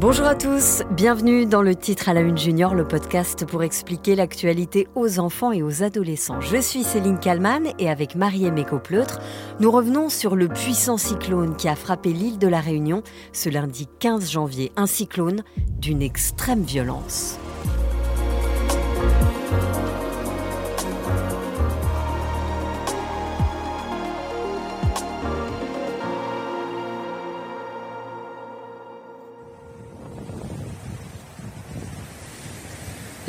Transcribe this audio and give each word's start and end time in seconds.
Bonjour 0.00 0.24
à 0.24 0.34
tous, 0.34 0.82
bienvenue 0.92 1.44
dans 1.44 1.60
le 1.60 1.74
titre 1.74 2.08
à 2.08 2.14
la 2.14 2.22
Une 2.22 2.38
Junior, 2.38 2.74
le 2.74 2.88
podcast 2.88 3.44
pour 3.44 3.62
expliquer 3.62 4.16
l'actualité 4.16 4.88
aux 4.94 5.18
enfants 5.18 5.52
et 5.52 5.62
aux 5.62 5.82
adolescents. 5.82 6.40
Je 6.40 6.56
suis 6.56 6.84
Céline 6.84 7.18
Kalman 7.18 7.74
et 7.78 7.90
avec 7.90 8.14
Marie-Aimée 8.14 8.64
Copleutre, 8.64 9.20
nous 9.60 9.70
revenons 9.70 10.08
sur 10.08 10.36
le 10.36 10.48
puissant 10.48 10.96
cyclone 10.96 11.54
qui 11.54 11.68
a 11.68 11.76
frappé 11.76 12.14
l'île 12.14 12.38
de 12.38 12.48
la 12.48 12.60
Réunion 12.60 13.02
ce 13.34 13.50
lundi 13.50 13.88
15 13.98 14.30
janvier, 14.30 14.72
un 14.76 14.86
cyclone 14.86 15.42
d'une 15.78 16.00
extrême 16.00 16.62
violence. 16.62 17.38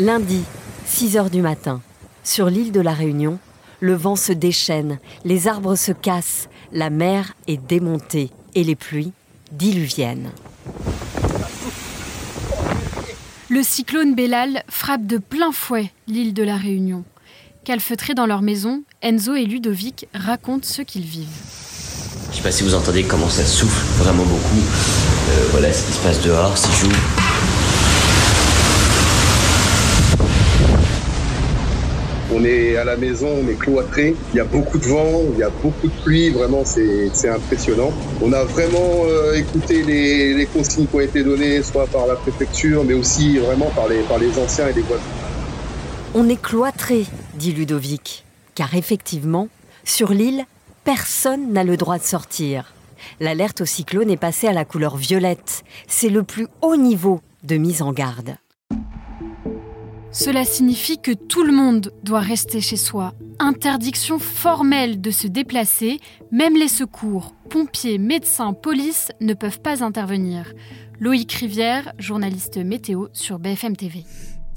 Lundi, 0.02 0.42
6 0.88 1.16
heures 1.16 1.30
du 1.30 1.44
matin, 1.44 1.80
sur 2.24 2.48
l'île 2.48 2.72
de 2.72 2.82
la 2.82 2.92
Réunion, 2.92 3.38
le 3.82 3.94
vent 3.94 4.16
se 4.16 4.32
déchaîne, 4.32 4.98
les 5.26 5.48
arbres 5.48 5.76
se 5.76 5.92
cassent, 5.92 6.50
la 6.74 6.90
mer 6.90 7.34
est 7.46 7.64
démontée 7.64 8.32
et 8.56 8.64
les 8.64 8.76
pluies 8.76 9.12
diluviennes. 9.52 10.32
Le 13.50 13.62
cyclone 13.62 14.16
Bellal 14.16 14.64
frappe 14.70 15.06
de 15.06 15.20
plein 15.20 15.52
fouet 15.52 15.92
l'île 16.08 16.34
de 16.34 16.42
la 16.42 16.58
Réunion. 16.58 17.04
Calfeutrés 17.64 18.16
dans 18.16 18.26
leur 18.26 18.42
maison, 18.42 18.82
Enzo 19.04 19.36
et 19.36 19.46
Ludovic 19.46 20.08
racontent 20.16 20.68
ce 20.68 20.82
qu'ils 20.82 21.06
vivent. 21.06 21.28
Je 22.32 22.38
sais 22.38 22.42
pas 22.42 22.52
si 22.52 22.64
vous 22.64 22.74
entendez 22.74 23.04
comment 23.04 23.30
ça 23.30 23.46
souffle 23.46 23.86
vraiment 24.02 24.24
beaucoup. 24.24 24.66
Euh, 25.30 25.48
voilà 25.52 25.72
ce 25.72 25.86
qui 25.86 25.94
se 25.94 26.00
passe 26.00 26.24
dehors, 26.24 26.58
si 26.58 26.72
joue. 26.72 27.31
On 32.34 32.46
est 32.46 32.78
à 32.78 32.86
la 32.86 32.96
maison, 32.96 33.28
on 33.44 33.48
est 33.50 33.60
cloîtré. 33.60 34.16
Il 34.34 34.38
y 34.38 34.40
a 34.40 34.46
beaucoup 34.46 34.78
de 34.78 34.86
vent, 34.86 35.22
il 35.34 35.40
y 35.40 35.44
a 35.44 35.50
beaucoup 35.50 35.88
de 35.88 36.04
pluie. 36.04 36.30
Vraiment, 36.30 36.64
c'est 36.64 37.30
impressionnant. 37.30 37.92
On 38.22 38.32
a 38.32 38.44
vraiment 38.46 39.04
euh, 39.06 39.34
écouté 39.34 39.84
les, 39.84 40.46
consignes 40.46 40.88
qui 40.88 40.96
ont 40.96 41.02
été 41.02 41.24
données, 41.24 41.62
soit 41.62 41.88
par 41.88 42.08
la 42.08 42.16
préfecture, 42.16 42.84
mais 42.86 42.94
aussi 42.94 43.38
vraiment 43.38 43.70
par 43.76 43.88
les, 43.90 44.00
anciens 44.40 44.68
et 44.70 44.74
les 44.74 44.82
voisins. 44.82 45.04
On 46.14 46.30
est 46.30 46.42
cloîtré, 46.42 47.06
dit 47.36 47.52
Ludovic, 47.52 48.24
car 48.56 48.76
effectivement, 48.76 49.50
sur 49.84 50.14
l'île, 50.14 50.46
personne 50.84 51.52
n'a 51.52 51.64
le 51.64 51.76
droit 51.76 51.98
de 51.98 52.04
sortir. 52.04 52.74
L'alerte 53.20 53.62
au 53.62 53.66
cyclone 53.66 54.10
est 54.10 54.18
passée 54.18 54.48
à 54.48 54.54
la 54.54 54.66
couleur 54.66 54.96
violette. 54.96 55.64
C'est 55.88 56.10
le 56.10 56.24
plus 56.24 56.48
haut 56.62 56.76
niveau 56.76 57.22
de 57.44 57.58
mise 57.58 57.82
en 57.82 57.92
garde. 57.92 58.36
Cela 60.14 60.44
signifie 60.44 60.98
que 61.02 61.12
tout 61.14 61.44
le 61.44 61.54
monde 61.54 61.94
doit 62.04 62.20
rester 62.20 62.60
chez 62.60 62.76
soi. 62.76 63.14
Interdiction 63.40 64.20
formelle 64.20 65.00
de 65.00 65.10
se 65.10 65.26
déplacer, 65.26 66.00
même 66.34 66.58
les 66.58 66.68
secours, 66.68 67.34
pompiers, 67.50 67.98
médecins, 67.98 68.52
police 68.52 69.08
ne 69.22 69.34
peuvent 69.34 69.62
pas 69.62 69.86
intervenir. 69.86 70.54
Loïc 71.00 71.32
Rivière, 71.32 71.94
journaliste 71.98 72.58
météo 72.58 73.08
sur 73.14 73.40
BFM 73.40 73.78
TV. 73.78 74.04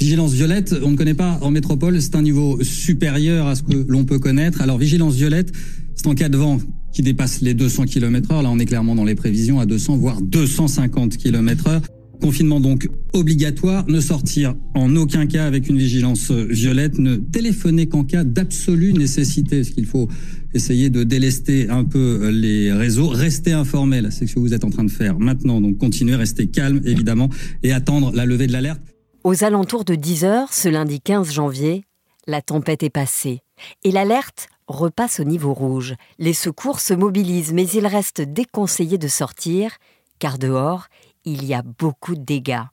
Vigilance 0.00 0.32
violette, 0.32 0.74
on 0.82 0.90
ne 0.90 0.96
connaît 0.96 1.14
pas 1.14 1.38
en 1.40 1.52
métropole, 1.52 2.02
c'est 2.02 2.16
un 2.16 2.22
niveau 2.22 2.60
supérieur 2.64 3.46
à 3.46 3.54
ce 3.54 3.62
que 3.62 3.86
l'on 3.86 4.04
peut 4.04 4.18
connaître. 4.18 4.60
Alors 4.60 4.78
vigilance 4.78 5.14
violette, 5.14 5.52
c'est 5.94 6.08
en 6.08 6.16
cas 6.16 6.28
de 6.28 6.36
vent 6.36 6.58
qui 6.92 7.02
dépasse 7.02 7.42
les 7.42 7.54
200 7.54 7.84
km 7.84 8.32
heure. 8.32 8.42
Là, 8.42 8.50
on 8.50 8.58
est 8.58 8.66
clairement 8.66 8.96
dans 8.96 9.04
les 9.04 9.14
prévisions 9.14 9.60
à 9.60 9.66
200, 9.66 9.98
voire 9.98 10.20
250 10.20 11.16
km 11.16 11.68
heure. 11.68 11.82
Confinement 12.20 12.60
donc 12.60 12.88
obligatoire, 13.12 13.86
ne 13.86 14.00
sortir 14.00 14.54
en 14.74 14.96
aucun 14.96 15.26
cas 15.26 15.46
avec 15.46 15.68
une 15.68 15.76
vigilance 15.76 16.30
violette, 16.30 16.98
ne 16.98 17.16
téléphoner 17.16 17.86
qu'en 17.86 18.04
cas 18.04 18.24
d'absolue 18.24 18.92
nécessité, 18.92 19.62
ce 19.64 19.72
qu'il 19.72 19.86
faut 19.86 20.08
essayer 20.54 20.88
de 20.88 21.04
délester 21.04 21.68
un 21.68 21.84
peu 21.84 22.30
les 22.30 22.72
réseaux, 22.72 23.08
rester 23.08 23.52
informel, 23.52 24.08
c'est 24.10 24.26
ce 24.26 24.34
que 24.34 24.40
vous 24.40 24.54
êtes 24.54 24.64
en 24.64 24.70
train 24.70 24.84
de 24.84 24.90
faire 24.90 25.18
maintenant, 25.18 25.60
donc 25.60 25.78
continuez, 25.78 26.14
rester 26.14 26.46
calme 26.46 26.80
évidemment 26.84 27.28
et 27.62 27.72
attendre 27.72 28.12
la 28.14 28.24
levée 28.24 28.46
de 28.46 28.52
l'alerte. 28.52 28.80
Aux 29.24 29.42
alentours 29.42 29.84
de 29.84 29.94
10 29.94 30.24
heures, 30.24 30.52
ce 30.52 30.68
lundi 30.68 31.00
15 31.00 31.32
janvier, 31.32 31.84
la 32.26 32.40
tempête 32.40 32.82
est 32.82 32.90
passée 32.90 33.40
et 33.82 33.90
l'alerte 33.90 34.48
repasse 34.66 35.20
au 35.20 35.24
niveau 35.24 35.52
rouge. 35.52 35.94
Les 36.18 36.32
secours 36.32 36.80
se 36.80 36.94
mobilisent, 36.94 37.52
mais 37.52 37.68
il 37.68 37.86
reste 37.86 38.20
déconseillé 38.20 38.98
de 38.98 39.08
sortir, 39.08 39.72
car 40.18 40.38
dehors, 40.38 40.86
il 41.24 41.44
y 41.44 41.54
a 41.54 41.62
beaucoup 41.62 42.14
de 42.14 42.24
dégâts. 42.24 42.64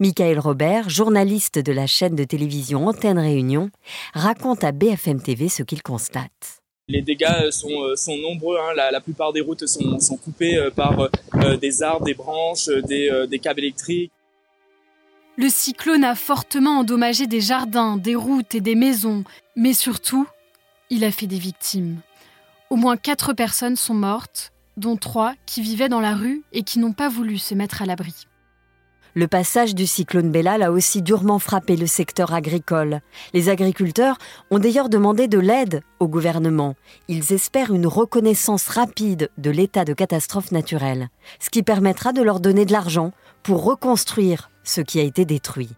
Michael 0.00 0.38
Robert, 0.38 0.88
journaliste 0.88 1.58
de 1.58 1.72
la 1.72 1.86
chaîne 1.86 2.14
de 2.14 2.24
télévision 2.24 2.86
Antenne 2.86 3.18
Réunion, 3.18 3.70
raconte 4.14 4.64
à 4.64 4.72
BFM 4.72 5.20
TV 5.20 5.48
ce 5.48 5.62
qu'il 5.62 5.82
constate. 5.82 6.62
Les 6.88 7.02
dégâts 7.02 7.26
euh, 7.44 7.50
sont, 7.50 7.82
euh, 7.82 7.96
sont 7.96 8.16
nombreux. 8.16 8.56
Hein. 8.58 8.74
La, 8.74 9.00
plupart 9.00 9.32
des 9.32 9.42
routes 9.42 9.66
sont, 9.66 10.00
sont 10.00 10.16
coupées 10.16 10.56
euh, 10.56 10.70
par 10.70 11.10
des 11.60 11.82
arbres, 11.82 12.06
des 12.06 12.14
branches, 12.14 12.68
des, 12.68 13.26
des 13.28 13.38
câbles 13.38 13.60
électriques. 13.60 14.10
Le 15.36 15.48
cyclone 15.48 16.02
a 16.02 16.14
fortement 16.14 16.80
endommagé 16.80 17.26
des 17.26 17.40
jardins, 17.40 17.96
des 17.96 18.16
routes 18.16 18.54
et 18.54 18.60
des 18.60 18.74
maisons, 18.74 19.22
mais 19.54 19.72
surtout, 19.72 20.26
il 20.90 21.04
a 21.04 21.12
fait 21.12 21.26
des 21.26 21.38
victimes. 21.38 22.00
Au 22.70 22.76
moins 22.76 22.96
quatre 22.96 23.34
personnes 23.34 23.76
sont 23.76 23.94
mortes 23.94 24.52
dont 24.78 24.96
trois 24.96 25.34
qui 25.46 25.62
vivaient 25.62 25.88
dans 25.88 26.00
la 26.00 26.14
rue 26.14 26.42
et 26.52 26.62
qui 26.62 26.78
n'ont 26.78 26.92
pas 26.92 27.08
voulu 27.08 27.38
se 27.38 27.54
mettre 27.54 27.82
à 27.82 27.86
l'abri. 27.86 28.14
Le 29.14 29.26
passage 29.26 29.74
du 29.74 29.86
cyclone 29.86 30.30
Bellal 30.30 30.62
a 30.62 30.70
aussi 30.70 31.02
durement 31.02 31.38
frappé 31.38 31.76
le 31.76 31.86
secteur 31.86 32.34
agricole. 32.34 33.00
Les 33.32 33.48
agriculteurs 33.48 34.18
ont 34.50 34.58
d'ailleurs 34.58 34.88
demandé 34.88 35.26
de 35.26 35.38
l'aide 35.38 35.82
au 35.98 36.06
gouvernement. 36.06 36.76
Ils 37.08 37.32
espèrent 37.32 37.74
une 37.74 37.86
reconnaissance 37.86 38.68
rapide 38.68 39.30
de 39.38 39.50
l'état 39.50 39.84
de 39.84 39.92
catastrophe 39.92 40.52
naturelle, 40.52 41.08
ce 41.40 41.50
qui 41.50 41.62
permettra 41.62 42.12
de 42.12 42.22
leur 42.22 42.38
donner 42.38 42.64
de 42.64 42.72
l'argent 42.72 43.12
pour 43.42 43.64
reconstruire 43.64 44.50
ce 44.62 44.82
qui 44.82 45.00
a 45.00 45.02
été 45.02 45.24
détruit. 45.24 45.70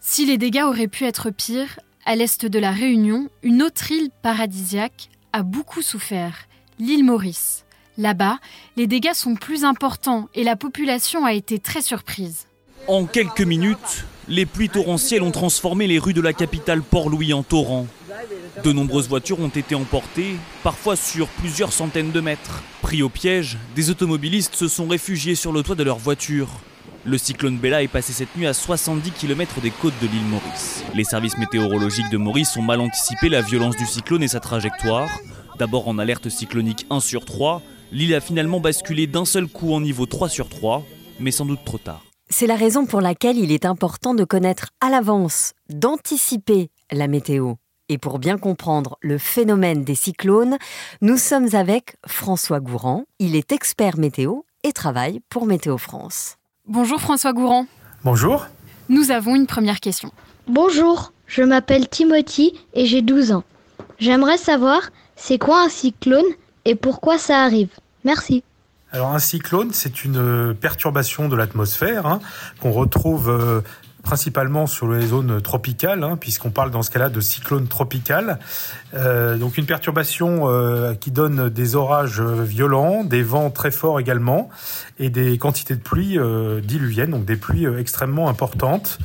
Si 0.00 0.24
les 0.24 0.38
dégâts 0.38 0.64
auraient 0.64 0.88
pu 0.88 1.04
être 1.04 1.30
pires, 1.30 1.80
à 2.06 2.16
l'est 2.16 2.46
de 2.46 2.58
la 2.58 2.70
Réunion, 2.70 3.28
une 3.42 3.62
autre 3.62 3.90
île 3.90 4.08
paradisiaque 4.22 5.10
a 5.34 5.42
beaucoup 5.42 5.82
souffert, 5.82 6.46
l'île 6.78 7.04
Maurice. 7.04 7.66
Là-bas, 7.98 8.38
les 8.76 8.86
dégâts 8.86 9.12
sont 9.12 9.34
plus 9.34 9.64
importants 9.64 10.28
et 10.36 10.44
la 10.44 10.54
population 10.54 11.24
a 11.24 11.32
été 11.32 11.58
très 11.58 11.82
surprise. 11.82 12.46
En 12.86 13.06
quelques 13.06 13.42
minutes, 13.42 14.06
les 14.28 14.46
pluies 14.46 14.68
torrentielles 14.68 15.22
ont 15.22 15.32
transformé 15.32 15.88
les 15.88 15.98
rues 15.98 16.14
de 16.14 16.20
la 16.20 16.32
capitale 16.32 16.80
Port-Louis 16.80 17.32
en 17.32 17.42
torrents. 17.42 17.88
De 18.62 18.70
nombreuses 18.72 19.08
voitures 19.08 19.40
ont 19.40 19.48
été 19.48 19.74
emportées, 19.74 20.36
parfois 20.62 20.94
sur 20.94 21.26
plusieurs 21.26 21.72
centaines 21.72 22.12
de 22.12 22.20
mètres. 22.20 22.62
Pris 22.82 23.02
au 23.02 23.08
piège, 23.08 23.58
des 23.74 23.90
automobilistes 23.90 24.54
se 24.54 24.68
sont 24.68 24.86
réfugiés 24.86 25.34
sur 25.34 25.50
le 25.50 25.64
toit 25.64 25.74
de 25.74 25.82
leur 25.82 25.98
voiture. 25.98 26.48
Le 27.04 27.18
cyclone 27.18 27.58
Bella 27.58 27.82
est 27.82 27.88
passé 27.88 28.12
cette 28.12 28.36
nuit 28.36 28.46
à 28.46 28.54
70 28.54 29.10
km 29.10 29.60
des 29.60 29.72
côtes 29.72 29.98
de 30.00 30.06
l'île 30.06 30.22
Maurice. 30.22 30.84
Les 30.94 31.04
services 31.04 31.38
météorologiques 31.38 32.10
de 32.10 32.16
Maurice 32.16 32.56
ont 32.56 32.62
mal 32.62 32.80
anticipé 32.80 33.28
la 33.28 33.42
violence 33.42 33.76
du 33.76 33.86
cyclone 33.86 34.22
et 34.22 34.28
sa 34.28 34.38
trajectoire. 34.38 35.08
D'abord 35.58 35.88
en 35.88 35.98
alerte 35.98 36.28
cyclonique 36.28 36.86
1 36.90 37.00
sur 37.00 37.24
3, 37.24 37.60
l'île 37.92 38.14
a 38.14 38.20
finalement 38.20 38.60
basculé 38.60 39.06
d'un 39.06 39.24
seul 39.24 39.46
coup 39.46 39.72
en 39.72 39.80
niveau 39.80 40.06
3 40.06 40.28
sur 40.28 40.48
3, 40.48 40.84
mais 41.20 41.30
sans 41.30 41.46
doute 41.46 41.64
trop 41.64 41.78
tard. 41.78 42.04
C'est 42.30 42.46
la 42.46 42.56
raison 42.56 42.84
pour 42.84 43.00
laquelle 43.00 43.38
il 43.38 43.52
est 43.52 43.64
important 43.64 44.14
de 44.14 44.24
connaître 44.24 44.68
à 44.80 44.90
l'avance, 44.90 45.52
d'anticiper 45.70 46.70
la 46.90 47.08
météo. 47.08 47.54
Et 47.88 47.96
pour 47.96 48.18
bien 48.18 48.36
comprendre 48.36 48.98
le 49.00 49.16
phénomène 49.16 49.82
des 49.82 49.94
cyclones, 49.94 50.58
nous 51.00 51.16
sommes 51.16 51.54
avec 51.54 51.96
François 52.06 52.60
Gourand. 52.60 53.04
Il 53.18 53.34
est 53.34 53.50
expert 53.52 53.96
météo 53.96 54.40
et 54.62 54.72
travaille 54.72 55.20
pour 55.30 55.46
Météo 55.46 55.78
France. 55.78 56.36
Bonjour 56.66 57.00
François 57.00 57.32
Gourand. 57.32 57.66
Bonjour. 58.04 58.46
Nous 58.90 59.10
avons 59.10 59.34
une 59.34 59.46
première 59.46 59.80
question. 59.80 60.12
Bonjour, 60.48 61.12
je 61.26 61.42
m'appelle 61.42 61.88
Timothy 61.88 62.52
et 62.74 62.84
j'ai 62.84 63.00
12 63.00 63.32
ans. 63.32 63.44
J'aimerais 63.98 64.36
savoir, 64.36 64.90
c'est 65.16 65.38
quoi 65.38 65.62
un 65.62 65.68
cyclone 65.70 66.24
et 66.64 66.74
pourquoi 66.74 67.18
ça 67.18 67.42
arrive? 67.42 67.70
Merci. 68.04 68.42
Alors 68.90 69.12
un 69.12 69.18
cyclone, 69.18 69.70
c'est 69.72 70.04
une 70.04 70.54
perturbation 70.54 71.28
de 71.28 71.36
l'atmosphère 71.36 72.06
hein, 72.06 72.20
qu'on 72.60 72.72
retrouve 72.72 73.28
euh, 73.28 73.60
principalement 74.02 74.66
sur 74.66 74.90
les 74.90 75.08
zones 75.08 75.42
tropicales, 75.42 76.02
hein, 76.02 76.16
puisqu'on 76.18 76.50
parle 76.50 76.70
dans 76.70 76.82
ce 76.82 76.90
cas-là 76.90 77.10
de 77.10 77.20
cyclone 77.20 77.68
tropical. 77.68 78.38
Euh, 78.94 79.36
donc 79.36 79.58
une 79.58 79.66
perturbation 79.66 80.48
euh, 80.48 80.94
qui 80.94 81.10
donne 81.10 81.50
des 81.50 81.76
orages 81.76 82.22
violents, 82.22 83.04
des 83.04 83.22
vents 83.22 83.50
très 83.50 83.70
forts 83.70 84.00
également, 84.00 84.48
et 84.98 85.10
des 85.10 85.36
quantités 85.36 85.74
de 85.74 85.82
pluie 85.82 86.18
diluviennes, 86.62 87.10
donc 87.10 87.26
des 87.26 87.36
pluies 87.36 87.66
extrêmement 87.66 88.30
importantes. 88.30 88.98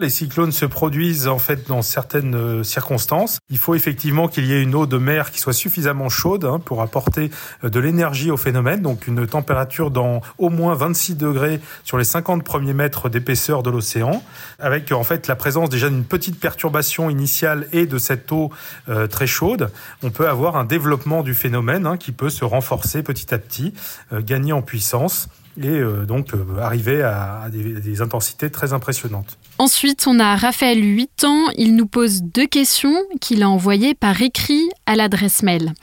Les 0.00 0.08
cyclones 0.08 0.50
se 0.50 0.64
produisent 0.64 1.28
en 1.28 1.38
fait 1.38 1.68
dans 1.68 1.82
certaines 1.82 2.34
euh, 2.34 2.62
circonstances. 2.62 3.38
Il 3.50 3.58
faut 3.58 3.74
effectivement 3.74 4.28
qu'il 4.28 4.46
y 4.46 4.54
ait 4.54 4.62
une 4.62 4.74
eau 4.74 4.86
de 4.86 4.96
mer 4.96 5.30
qui 5.30 5.40
soit 5.40 5.52
suffisamment 5.52 6.08
chaude 6.08 6.46
hein, 6.46 6.58
pour 6.58 6.80
apporter 6.80 7.30
euh, 7.64 7.68
de 7.68 7.78
l'énergie 7.80 8.30
au 8.30 8.38
phénomène, 8.38 8.80
donc 8.80 9.06
une 9.06 9.26
température 9.26 9.90
dans 9.90 10.22
au 10.38 10.48
moins 10.48 10.74
26 10.74 11.16
degrés 11.16 11.60
sur 11.84 11.98
les 11.98 12.04
50 12.04 12.42
premiers 12.44 12.72
mètres 12.72 13.10
d'épaisseur 13.10 13.62
de 13.62 13.68
l'océan, 13.68 14.22
avec 14.58 14.90
en 14.90 15.04
fait 15.04 15.26
la 15.26 15.36
présence 15.36 15.68
déjà 15.68 15.90
d'une 15.90 16.04
petite 16.04 16.40
perturbation 16.40 17.10
initiale 17.10 17.66
et 17.72 17.84
de 17.84 17.98
cette 17.98 18.32
eau 18.32 18.50
euh, 18.88 19.06
très 19.06 19.26
chaude. 19.26 19.70
On 20.02 20.08
peut 20.08 20.30
avoir 20.30 20.56
un 20.56 20.64
développement 20.64 21.22
du 21.22 21.34
phénomène 21.34 21.86
hein, 21.86 21.98
qui 21.98 22.12
peut 22.12 22.30
se 22.30 22.46
renforcer 22.46 23.02
petit 23.02 23.34
à 23.34 23.38
petit, 23.38 23.74
gagner 24.12 24.54
en 24.54 24.62
puissance 24.62 25.28
et 25.60 25.80
donc 26.06 26.32
arriver 26.58 27.02
à, 27.02 27.48
des, 27.50 28.00
intensités 28.00 28.50
très 28.50 28.72
impressionnantes. 28.72 29.36
Ensuite, 29.60 30.06
on 30.06 30.18
a 30.20 30.36
Raphaël, 30.36 30.82
8 30.82 31.24
ans. 31.24 31.50
Il 31.54 31.76
nous 31.76 31.84
pose 31.84 32.22
deux 32.22 32.46
questions 32.46 32.96
qu'il 33.20 33.42
a 33.42 33.50
envoyées 33.50 33.92
par 33.92 34.22
écrit 34.22 34.70
à 34.86 34.96
l'adresse 34.96 35.42
mail. 35.42 35.74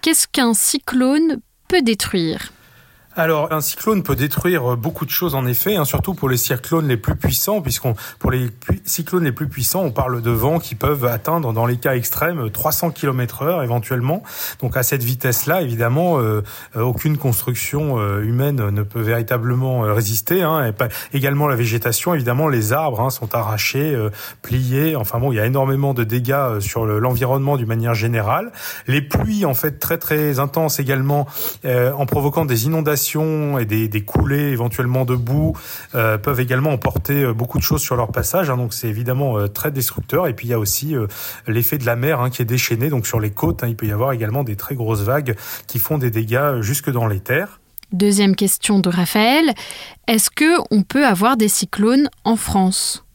Qu'est-ce 0.00 0.26
qu'un 0.26 0.54
cyclone 0.54 1.38
peut 1.68 1.82
détruire? 1.82 2.52
Alors, 3.18 3.52
un 3.52 3.60
cyclone 3.60 4.04
peut 4.04 4.14
détruire 4.14 4.76
beaucoup 4.76 5.04
de 5.04 5.10
choses 5.10 5.34
en 5.34 5.44
effet, 5.44 5.74
hein, 5.74 5.84
surtout 5.84 6.14
pour 6.14 6.28
les 6.28 6.36
cyclones 6.36 6.86
les 6.86 6.96
plus 6.96 7.16
puissants, 7.16 7.60
puisqu'on 7.60 7.94
pour 8.20 8.30
les 8.30 8.48
cyclones 8.84 9.24
les 9.24 9.32
plus 9.32 9.48
puissants, 9.48 9.82
on 9.82 9.90
parle 9.90 10.22
de 10.22 10.30
vents 10.30 10.60
qui 10.60 10.76
peuvent 10.76 11.04
atteindre, 11.04 11.52
dans 11.52 11.66
les 11.66 11.78
cas 11.78 11.96
extrêmes, 11.96 12.48
300 12.48 12.92
km/h 12.92 13.64
éventuellement. 13.64 14.22
Donc, 14.60 14.76
à 14.76 14.84
cette 14.84 15.02
vitesse-là, 15.02 15.62
évidemment, 15.62 16.20
euh, 16.20 16.42
euh, 16.76 16.82
aucune 16.82 17.18
construction 17.18 17.98
euh, 17.98 18.22
humaine 18.22 18.70
ne 18.70 18.82
peut 18.84 19.00
véritablement 19.00 19.80
résister. 19.80 20.42
Hein, 20.42 20.72
également 21.12 21.48
la 21.48 21.56
végétation, 21.56 22.14
évidemment, 22.14 22.46
les 22.46 22.72
arbres 22.72 23.00
hein, 23.00 23.10
sont 23.10 23.34
arrachés, 23.34 23.96
pliés. 24.42 24.94
Enfin 24.94 25.18
bon, 25.18 25.32
il 25.32 25.36
y 25.36 25.40
a 25.40 25.46
énormément 25.46 25.92
de 25.92 26.04
dégâts 26.04 26.60
sur 26.60 26.86
l'environnement 26.86 27.56
d'une 27.56 27.66
manière 27.66 27.94
générale. 27.94 28.52
Les 28.86 29.02
pluies, 29.02 29.44
en 29.44 29.54
fait, 29.54 29.80
très 29.80 29.98
très 29.98 30.38
intenses 30.38 30.78
également, 30.78 31.26
en 31.64 32.06
provoquant 32.06 32.44
des 32.44 32.66
inondations 32.66 33.07
et 33.16 33.64
des, 33.64 34.02
coulées 34.02 34.50
éventuellement 34.50 35.04
de 35.04 35.16
boue 35.16 35.54
euh, 35.94 36.18
peuvent 36.18 36.40
également 36.40 36.70
emporter 36.70 37.22
euh, 37.22 37.32
beaucoup 37.32 37.58
de 37.58 37.62
choses 37.62 37.80
sur 37.80 37.96
leur 37.96 38.12
passage. 38.12 38.50
Hein, 38.50 38.56
donc 38.56 38.74
c'est 38.74 38.88
évidemment 38.88 39.38
euh, 39.38 39.46
très 39.46 39.70
destructeur. 39.70 40.26
Et 40.26 40.34
puis 40.34 40.48
il 40.48 40.50
y 40.50 40.54
a 40.54 40.58
aussi 40.58 40.94
l'effet 41.46 41.78
de 41.78 41.86
la 41.86 41.96
mer 41.96 42.20
hein, 42.20 42.30
qui 42.30 42.42
est 42.42 42.44
déchaîné. 42.44 42.90
Donc 42.90 43.06
sur 43.06 43.20
les 43.20 43.30
côtes, 43.30 43.64
hein, 43.64 43.68
il 43.68 43.76
peut 43.76 43.86
y 43.86 43.92
avoir 43.92 44.12
également 44.12 44.44
des 44.44 44.56
très 44.56 44.74
grosses 44.74 45.02
vagues 45.02 45.36
qui 45.66 45.78
font 45.78 45.98
des 45.98 46.10
dégâts 46.10 46.60
jusque 46.60 46.90
dans 46.90 47.06
les 47.06 47.20
terres. 47.20 47.60
Deuxième 47.92 48.36
question 48.36 48.80
de 48.80 48.90
Raphaël. 48.90 49.54
Est-ce 50.06 50.30
que 50.30 50.60
on 50.70 50.82
peut 50.82 51.06
avoir 51.06 51.36
des 51.36 51.48
cyclones 51.48 52.10
en 52.24 52.36
France? 52.36 53.07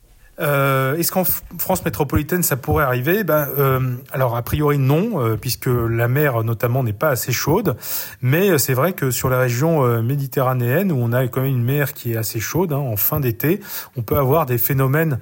Euh, 0.44 0.96
Est-ce 0.96 1.12
qu'en 1.12 1.24
France 1.58 1.84
métropolitaine 1.86 2.44
ça 2.44 2.56
pourrait 2.56 2.84
arriver? 2.84 3.24
Ben, 3.24 3.48
euh, 3.58 3.96
Alors 4.12 4.36
a 4.36 4.42
priori 4.42 4.78
non, 4.78 5.20
euh, 5.20 5.38
puisque 5.38 5.68
la 5.68 6.08
mer 6.08 6.44
notamment 6.44 6.84
n'est 6.84 6.94
pas 6.94 7.10
assez 7.10 7.32
chaude. 7.32 7.76
Mais 8.22 8.58
c'est 8.58 8.74
vrai 8.74 8.94
que 8.94 9.12
sur 9.12 9.30
la 9.30 9.40
région 9.40 10.02
méditerranéenne 10.02 10.92
où 10.92 10.98
on 10.98 11.14
a 11.14 11.28
quand 11.28 11.42
même 11.42 11.52
une 11.52 11.64
mer 11.64 11.94
qui 11.94 12.14
est 12.14 12.18
assez 12.18 12.40
chaude, 12.40 12.74
hein, 12.74 12.78
en 12.78 12.98
fin 12.98 13.20
d'été, 13.20 13.62
on 13.98 14.02
peut 14.02 14.18
avoir 14.18 14.46
des 14.46 14.58
phénomènes 14.58 15.20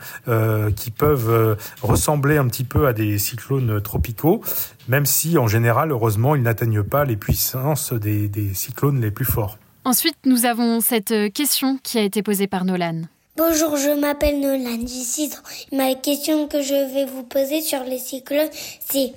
qui 0.76 0.92
peuvent 0.92 1.58
ressembler 1.82 2.38
un 2.38 2.48
petit 2.48 2.64
peu 2.64 2.88
à 2.88 2.94
des 2.94 3.18
cyclones 3.18 3.82
tropicaux, 3.82 4.42
même 4.88 5.06
si 5.06 5.38
en 5.38 5.48
général, 5.48 5.92
heureusement, 5.92 6.36
ils 6.36 6.42
n'atteignent 6.42 6.84
pas 6.84 7.06
les 7.06 7.18
puissances 7.18 7.94
des 7.94 8.54
cyclones 8.54 9.02
les 9.02 9.12
plus 9.12 9.26
forts. 9.26 9.58
Ensuite, 9.84 10.18
nous 10.26 10.46
avons 10.46 10.80
cette 10.80 11.14
question 11.34 11.80
qui 11.84 11.98
a 11.98 12.04
été 12.04 12.22
posée 12.24 12.48
par 12.48 12.66
Nolan. 12.66 13.04
Bonjour, 13.38 13.78
je 13.78 13.98
m'appelle 13.98 14.42
Nolan 14.42 14.86
Cidre. 14.86 15.42
Ma 15.72 15.96
question 15.96 16.50
que 16.50 16.62
je 16.62 16.94
vais 16.94 17.06
vous 17.06 17.24
poser 17.24 17.62
sur 17.62 17.82
les 17.86 17.98
cyclones, 17.98 18.50
c'est 18.52 19.14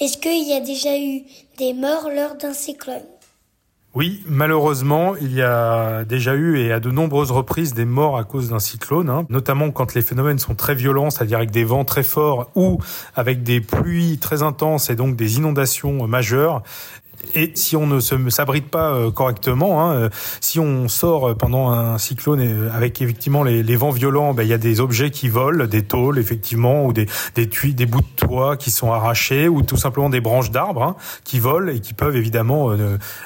est-ce 0.00 0.18
qu'il 0.18 0.48
y 0.48 0.54
a 0.54 0.60
déjà 0.60 0.98
eu 0.98 1.22
des 1.56 1.72
morts 1.72 2.10
lors 2.12 2.34
d'un 2.34 2.52
cyclone? 2.52 3.04
Oui, 3.94 4.24
malheureusement, 4.26 5.14
il 5.14 5.32
y 5.32 5.40
a 5.40 6.04
déjà 6.04 6.34
eu 6.34 6.58
et 6.58 6.72
à 6.72 6.80
de 6.80 6.90
nombreuses 6.90 7.30
reprises 7.30 7.74
des 7.74 7.84
morts 7.84 8.18
à 8.18 8.24
cause 8.24 8.48
d'un 8.48 8.58
cyclone, 8.58 9.08
hein, 9.08 9.24
notamment 9.28 9.70
quand 9.70 9.94
les 9.94 10.02
phénomènes 10.02 10.40
sont 10.40 10.56
très 10.56 10.74
violents, 10.74 11.10
c'est-à-dire 11.10 11.36
avec 11.36 11.52
des 11.52 11.62
vents 11.62 11.84
très 11.84 12.02
forts 12.02 12.50
ou 12.56 12.80
avec 13.14 13.44
des 13.44 13.60
pluies 13.60 14.18
très 14.18 14.42
intenses 14.42 14.90
et 14.90 14.96
donc 14.96 15.14
des 15.14 15.36
inondations 15.36 16.08
majeures. 16.08 16.64
Et 17.34 17.52
si 17.54 17.76
on 17.76 17.86
ne 17.86 18.00
se 18.00 18.16
s'abrite 18.30 18.68
pas 18.68 18.92
euh, 18.92 19.10
correctement, 19.10 19.80
hein, 19.80 19.94
euh, 19.94 20.08
si 20.40 20.60
on 20.60 20.88
sort 20.88 21.36
pendant 21.36 21.70
un 21.70 21.98
cyclone 21.98 22.40
euh, 22.40 22.70
avec 22.72 23.00
effectivement 23.00 23.42
les, 23.42 23.62
les 23.62 23.76
vents 23.76 23.90
violents, 23.90 24.34
ben, 24.34 24.42
il 24.42 24.48
y 24.48 24.52
a 24.52 24.58
des 24.58 24.80
objets 24.80 25.10
qui 25.10 25.28
volent, 25.28 25.66
des 25.66 25.82
tôles 25.82 26.18
effectivement, 26.18 26.84
ou 26.84 26.92
des, 26.92 27.06
des 27.34 27.48
tuiles, 27.48 27.74
des 27.74 27.86
bouts 27.86 28.00
de 28.00 28.26
toit 28.26 28.56
qui 28.56 28.70
sont 28.70 28.92
arrachés, 28.92 29.48
ou 29.48 29.62
tout 29.62 29.76
simplement 29.76 30.10
des 30.10 30.20
branches 30.20 30.50
d'arbres 30.50 30.82
hein, 30.82 30.96
qui 31.24 31.38
volent 31.38 31.72
et 31.72 31.80
qui 31.80 31.94
peuvent 31.94 32.16
évidemment 32.16 32.74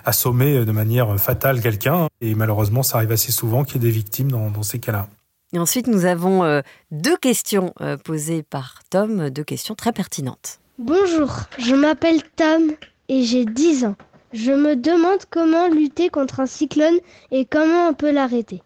assommer 0.05 0.65
de 0.65 0.73
manière 0.73 1.19
fatale 1.19 1.61
quelqu'un. 1.61 2.09
Et 2.21 2.35
malheureusement, 2.35 2.83
ça 2.83 2.99
arrive 2.99 3.13
assez 3.13 3.33
souvent 3.33 3.65
qu'il 3.65 3.77
y 3.83 3.87
ait 3.87 3.89
des 3.89 3.95
victimes 3.95 4.31
dans, 4.31 4.51
dans 4.51 4.63
ces 4.63 4.79
cas-là. 4.79 5.09
Et 5.53 5.59
ensuite, 5.59 5.87
nous 5.87 6.05
avons 6.05 6.63
deux 6.91 7.17
questions 7.17 7.73
posées 8.05 8.43
par 8.43 8.81
Tom, 8.91 9.31
deux 9.31 9.45
questions 9.45 9.75
très 9.75 9.93
pertinentes. 9.93 10.61
Bonjour, 10.79 11.41
je 11.59 11.75
m'appelle 11.75 12.23
Tom 12.37 12.73
et 13.09 13.23
j'ai 13.23 13.45
10 13.45 13.85
ans. 13.87 13.97
Je 14.33 14.53
me 14.53 14.77
demande 14.77 15.25
comment 15.31 15.69
lutter 15.69 16.11
contre 16.11 16.41
un 16.41 16.47
cyclone 16.47 16.99
et 17.31 17.45
comment 17.47 17.89
on 17.89 17.95
peut 17.95 18.11
l'arrêter. 18.11 18.63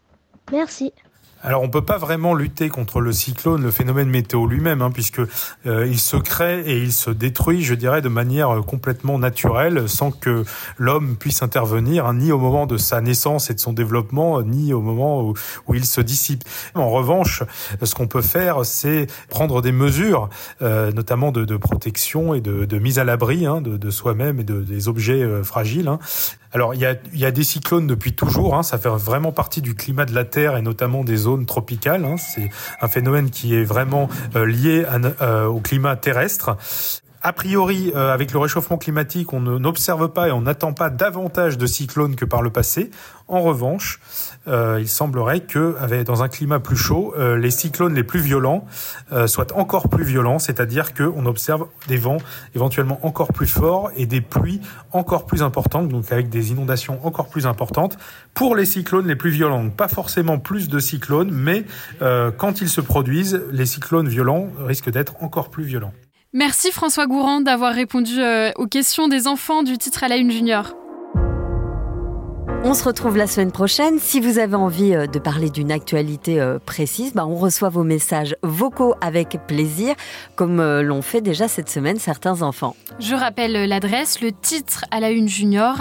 Merci. 0.50 0.92
Alors 1.44 1.62
on 1.62 1.68
peut 1.68 1.84
pas 1.84 1.98
vraiment 1.98 2.34
lutter 2.34 2.68
contre 2.68 3.00
le 3.00 3.10
cyclone, 3.10 3.62
le 3.62 3.72
phénomène 3.72 4.08
météo 4.08 4.46
lui-même, 4.46 4.80
hein, 4.80 4.92
puisque 4.92 5.20
euh, 5.66 5.86
il 5.88 5.98
se 5.98 6.16
crée 6.16 6.60
et 6.60 6.78
il 6.78 6.92
se 6.92 7.10
détruit, 7.10 7.62
je 7.62 7.74
dirais, 7.74 8.00
de 8.00 8.08
manière 8.08 8.50
euh, 8.50 8.62
complètement 8.62 9.18
naturelle, 9.18 9.88
sans 9.88 10.12
que 10.12 10.44
l'homme 10.78 11.16
puisse 11.16 11.42
intervenir, 11.42 12.06
hein, 12.06 12.14
ni 12.14 12.30
au 12.30 12.38
moment 12.38 12.66
de 12.66 12.76
sa 12.76 13.00
naissance 13.00 13.50
et 13.50 13.54
de 13.54 13.58
son 13.58 13.72
développement, 13.72 14.40
ni 14.42 14.72
au 14.72 14.80
moment 14.80 15.22
où, 15.22 15.34
il 15.74 15.84
se 15.84 16.00
dissipe. 16.00 16.44
En 16.74 16.90
revanche, 16.90 17.42
ce 17.82 17.94
qu'on 17.94 18.06
peut 18.06 18.22
faire, 18.22 18.64
c'est 18.64 19.08
prendre 19.28 19.62
des 19.62 19.72
mesures, 19.72 20.28
euh, 20.60 20.92
notamment 20.92 21.32
de, 21.32 21.44
de, 21.44 21.56
protection 21.56 22.34
et 22.34 22.40
de, 22.40 22.66
de 22.66 22.78
mise 22.78 23.00
à 23.00 23.04
l'abri 23.04 23.46
hein, 23.46 23.60
de, 23.60 23.76
de 23.76 23.90
soi-même 23.90 24.38
et 24.38 24.44
de, 24.44 24.60
des 24.60 24.86
objets 24.86 25.22
euh, 25.22 25.42
fragiles. 25.42 25.90
Alors 26.52 26.74
il 26.74 26.80
y 26.80 27.24
a, 27.24 27.30
des 27.30 27.44
cyclones 27.44 27.86
depuis 27.86 28.12
toujours, 28.12 28.54
hein, 28.54 28.62
ça 28.62 28.78
fait 28.78 28.90
vraiment 28.90 29.32
partie 29.32 29.62
du 29.62 29.74
climat 29.74 30.04
de 30.04 30.14
la 30.14 30.24
Terre 30.24 30.56
et 30.56 30.62
notamment 30.62 31.02
des 31.02 31.16
zones 31.16 31.46
tropicales. 31.46 32.04
Hein. 32.04 32.16
C'est 32.18 32.50
un 32.80 32.88
phénomène 32.88 33.30
qui 33.30 33.54
est 33.54 33.64
vraiment 33.64 34.08
euh, 34.36 34.44
lié 34.44 34.84
euh, 35.22 35.46
au 35.46 35.60
climat 35.60 35.96
terrestre. 35.96 36.56
A 37.24 37.32
priori, 37.32 37.92
euh, 37.94 38.12
avec 38.12 38.32
le 38.32 38.40
réchauffement 38.40 38.78
climatique, 38.78 39.32
on 39.32 39.40
n'observe 39.40 40.08
pas 40.08 40.26
et 40.26 40.32
on 40.32 40.40
n'attend 40.40 40.72
pas 40.72 40.90
davantage 40.90 41.56
de 41.56 41.66
cyclones 41.66 42.16
que 42.16 42.24
par 42.24 42.42
le 42.42 42.50
passé. 42.50 42.90
En 43.28 43.42
revanche, 43.42 44.00
euh, 44.48 44.78
il 44.80 44.88
semblerait 44.88 45.38
que, 45.38 46.02
dans 46.02 46.24
un 46.24 46.28
climat 46.28 46.58
plus 46.58 46.76
chaud, 46.76 47.14
euh, 47.16 47.36
les 47.36 47.52
cyclones 47.52 47.94
les 47.94 48.02
plus 48.02 48.18
violents 48.18 48.66
soient 49.26 49.56
encore 49.56 49.88
plus 49.88 50.02
violents, 50.02 50.40
c'est-à-dire 50.40 50.94
qu'on 50.94 51.26
observe 51.26 51.66
des 51.86 51.96
vents 51.96 52.18
éventuellement 52.56 52.98
encore 53.06 53.32
plus 53.32 53.46
forts 53.46 53.90
et 53.96 54.06
des 54.06 54.20
pluies 54.20 54.60
encore 54.90 55.26
plus 55.26 55.42
importantes, 55.42 55.88
donc 55.88 56.10
avec 56.10 56.28
des 56.28 56.50
inondations 56.50 56.98
encore 57.06 57.28
plus 57.28 57.46
importantes 57.46 57.98
pour 58.34 58.56
les 58.56 58.64
cyclones 58.64 59.06
les 59.06 59.16
plus 59.16 59.30
violents. 59.30 59.68
Pas 59.70 59.88
forcément 59.88 60.38
plus 60.38 60.68
de 60.68 60.78
cyclones, 60.78 61.30
mais 61.30 61.64
quand 62.00 62.60
ils 62.60 62.68
se 62.68 62.80
produisent, 62.80 63.42
les 63.52 63.66
cyclones 63.66 64.08
violents 64.08 64.48
risquent 64.66 64.90
d'être 64.90 65.14
encore 65.22 65.50
plus 65.50 65.64
violents. 65.64 65.92
Merci 66.34 66.72
François 66.72 67.06
Gourand 67.06 67.42
d'avoir 67.42 67.74
répondu 67.74 68.18
euh, 68.18 68.52
aux 68.56 68.66
questions 68.66 69.06
des 69.06 69.26
enfants 69.26 69.62
du 69.62 69.76
titre 69.76 70.02
à 70.02 70.08
la 70.08 70.16
une 70.16 70.30
junior. 70.30 70.74
On 72.64 72.74
se 72.74 72.84
retrouve 72.84 73.16
la 73.16 73.26
semaine 73.26 73.50
prochaine. 73.50 73.98
Si 73.98 74.20
vous 74.20 74.38
avez 74.38 74.54
envie 74.54 74.94
euh, 74.94 75.08
de 75.08 75.18
parler 75.18 75.50
d'une 75.50 75.72
actualité 75.72 76.40
euh, 76.40 76.60
précise, 76.64 77.12
bah 77.12 77.26
on 77.26 77.34
reçoit 77.34 77.70
vos 77.70 77.82
messages 77.82 78.36
vocaux 78.44 78.94
avec 79.00 79.36
plaisir, 79.48 79.96
comme 80.36 80.60
euh, 80.60 80.80
l'ont 80.80 81.02
fait 81.02 81.20
déjà 81.20 81.48
cette 81.48 81.68
semaine 81.68 81.98
certains 81.98 82.42
enfants. 82.42 82.76
Je 83.00 83.16
rappelle 83.16 83.68
l'adresse, 83.68 84.20
le 84.20 84.30
titre 84.30 84.84
à 84.92 85.00
la 85.00 85.10
une 85.10 85.28
junior, 85.28 85.74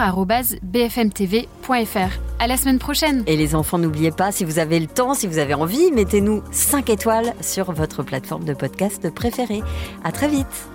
bfmtv.fr. 0.63 2.19
À 2.39 2.47
la 2.47 2.57
semaine 2.57 2.79
prochaine. 2.79 3.23
Et 3.27 3.37
les 3.37 3.53
enfants, 3.53 3.77
n'oubliez 3.77 4.11
pas, 4.11 4.31
si 4.31 4.43
vous 4.43 4.57
avez 4.57 4.79
le 4.79 4.87
temps, 4.87 5.13
si 5.13 5.27
vous 5.27 5.37
avez 5.37 5.53
envie, 5.53 5.91
mettez-nous 5.91 6.41
5 6.49 6.89
étoiles 6.89 7.35
sur 7.41 7.71
votre 7.71 8.01
plateforme 8.01 8.43
de 8.43 8.55
podcast 8.55 9.13
préférée. 9.13 9.61
À 10.03 10.11
très 10.11 10.27
vite. 10.27 10.70